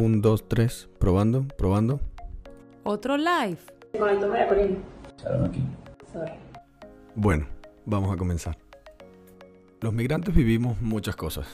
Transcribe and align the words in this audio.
Un, 0.00 0.22
dos, 0.22 0.46
tres, 0.46 0.88
probando, 1.00 1.42
probando. 1.56 1.98
Otro 2.84 3.16
live. 3.16 3.58
Bueno, 7.16 7.46
vamos 7.84 8.14
a 8.14 8.16
comenzar. 8.16 8.56
Los 9.80 9.92
migrantes 9.92 10.32
vivimos 10.36 10.80
muchas 10.80 11.16
cosas. 11.16 11.48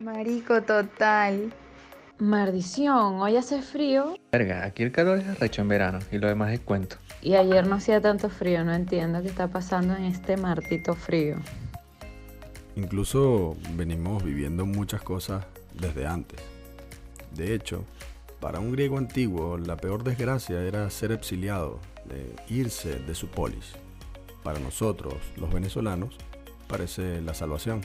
Marico, 0.00 0.60
total. 0.60 1.50
Maldición, 2.18 3.20
hoy 3.22 3.36
hace 3.36 3.62
frío 3.62 4.16
Verga, 4.30 4.66
aquí 4.66 4.82
el 4.82 4.92
calor 4.92 5.18
es 5.18 5.26
arrecho 5.26 5.62
en 5.62 5.68
verano 5.68 5.98
y 6.12 6.18
lo 6.18 6.28
demás 6.28 6.52
es 6.52 6.60
cuento. 6.60 6.96
y 7.22 7.34
ayer 7.34 7.66
no 7.66 7.76
hacía 7.76 8.02
tanto 8.02 8.28
frío. 8.28 8.64
No 8.64 8.74
entiendo 8.74 9.22
qué 9.22 9.28
está 9.28 9.48
pasando 9.48 9.96
en 9.96 10.04
este 10.04 10.36
martito 10.36 10.92
frío. 10.94 11.36
Incluso 12.76 13.56
venimos 13.76 14.22
viviendo 14.22 14.66
muchas 14.66 15.00
cosas 15.00 15.46
desde 15.72 16.06
antes. 16.06 16.38
De 17.34 17.54
hecho, 17.54 17.84
para 18.40 18.60
un 18.60 18.72
griego 18.72 18.98
antiguo 18.98 19.56
la 19.56 19.76
peor 19.76 20.02
desgracia 20.04 20.60
era 20.62 20.88
ser 20.90 21.12
exiliado, 21.12 21.78
de 22.04 22.34
irse 22.48 22.98
de 22.98 23.14
su 23.14 23.28
polis. 23.28 23.72
Para 24.42 24.58
nosotros, 24.58 25.14
los 25.36 25.52
venezolanos, 25.52 26.16
parece 26.66 27.20
la 27.20 27.34
salvación. 27.34 27.80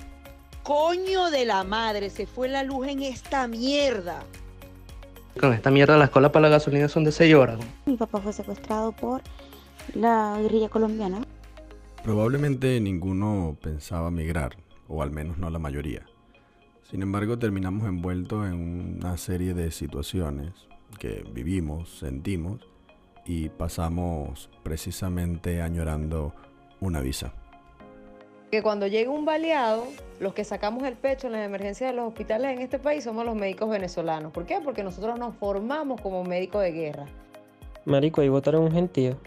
Coño 0.63 1.29
de 1.29 1.45
la 1.45 1.63
madre, 1.63 2.09
se 2.09 2.25
fue 2.25 2.47
la 2.47 2.63
luz 2.63 2.87
en 2.87 3.03
esta 3.03 3.47
mierda. 3.47 4.23
Con 5.39 5.53
esta 5.53 5.69
mierda 5.69 5.97
las 5.97 6.09
colas 6.09 6.31
para 6.31 6.49
la 6.49 6.49
gasolina 6.49 6.89
son 6.89 7.03
de 7.03 7.11
6 7.11 7.35
horas. 7.35 7.59
Mi 7.85 7.95
papá 7.95 8.19
fue 8.19 8.33
secuestrado 8.33 8.91
por 8.91 9.21
la 9.93 10.37
guerrilla 10.41 10.69
colombiana. 10.69 11.21
Probablemente 12.03 12.79
ninguno 12.79 13.55
pensaba 13.61 14.09
migrar, 14.09 14.57
o 14.87 15.03
al 15.03 15.11
menos 15.11 15.37
no 15.37 15.49
la 15.49 15.59
mayoría. 15.59 16.05
Sin 16.83 17.01
embargo, 17.01 17.37
terminamos 17.37 17.87
envueltos 17.87 18.47
en 18.47 18.97
una 18.99 19.17
serie 19.17 19.53
de 19.53 19.71
situaciones 19.71 20.53
que 20.99 21.25
vivimos, 21.33 21.99
sentimos 21.99 22.61
y 23.25 23.49
pasamos 23.49 24.49
precisamente 24.63 25.61
añorando 25.61 26.33
una 26.79 27.01
visa. 27.01 27.33
que 28.49 28.63
cuando 28.63 28.87
llega 28.87 29.11
un 29.11 29.25
baleado, 29.25 29.85
los 30.21 30.33
que 30.33 30.45
sacamos 30.45 30.83
el 30.83 30.95
pecho 30.95 31.27
en 31.27 31.33
las 31.33 31.45
emergencias 31.45 31.89
de 31.89 31.95
los 31.97 32.07
hospitales 32.07 32.55
en 32.55 32.61
este 32.61 32.79
país 32.79 33.03
somos 33.03 33.25
los 33.25 33.35
médicos 33.35 33.69
venezolanos. 33.69 34.31
¿Por 34.31 34.45
qué? 34.45 34.59
Porque 34.63 34.83
nosotros 34.83 35.19
nos 35.19 35.35
formamos 35.35 35.99
como 35.99 36.23
médicos 36.23 36.61
de 36.61 36.71
guerra. 36.71 37.05
Marico, 37.83 38.21
ahí 38.21 38.29
votaron 38.29 38.63
un 38.63 38.71
gentío. 38.71 39.17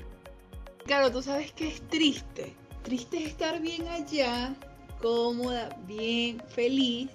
Claro, 0.87 1.12
tú 1.12 1.20
sabes 1.20 1.53
que 1.53 1.69
es 1.69 1.83
triste. 1.83 2.55
Triste 2.83 3.19
es 3.19 3.27
estar 3.29 3.61
bien 3.61 3.87
allá, 3.89 4.55
cómoda, 5.03 5.69
bien, 5.87 6.41
feliz, 6.48 7.11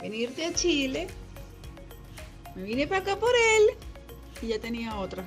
venirte 0.00 0.44
a 0.44 0.52
Chile. 0.52 1.06
Me 2.54 2.62
vine 2.62 2.86
para 2.86 3.02
acá 3.02 3.16
por 3.16 3.30
él 3.30 3.76
y 4.42 4.48
ya 4.48 4.58
tenía 4.58 4.96
otra. 4.96 5.24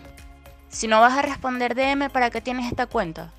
Si 0.70 0.88
no 0.88 1.00
vas 1.00 1.18
a 1.18 1.22
responder 1.22 1.76
DM, 1.76 2.10
¿para 2.10 2.30
qué 2.30 2.42
tienes 2.42 2.70
esta 2.70 2.88
cuenta? 2.88 3.34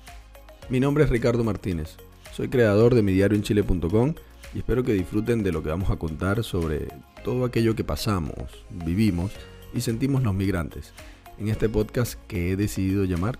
Mi 0.69 0.79
nombre 0.79 1.03
es 1.03 1.09
Ricardo 1.09 1.43
Martínez. 1.43 1.97
Soy 2.31 2.47
creador 2.47 2.95
de 2.95 3.01
midiarioenchile.com 3.01 4.15
y 4.53 4.59
espero 4.59 4.83
que 4.83 4.93
disfruten 4.93 5.43
de 5.43 5.51
lo 5.51 5.63
que 5.63 5.69
vamos 5.69 5.89
a 5.89 5.97
contar 5.97 6.43
sobre 6.43 6.87
todo 7.23 7.45
aquello 7.45 7.75
que 7.75 7.83
pasamos, 7.83 8.65
vivimos 8.69 9.31
y 9.73 9.81
sentimos 9.81 10.23
los 10.23 10.33
migrantes 10.33 10.93
en 11.39 11.47
este 11.47 11.69
podcast 11.69 12.19
que 12.27 12.51
he 12.51 12.55
decidido 12.55 13.05
llamar 13.05 13.39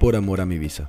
Por 0.00 0.16
amor 0.16 0.40
a 0.40 0.46
mi 0.46 0.58
visa. 0.58 0.88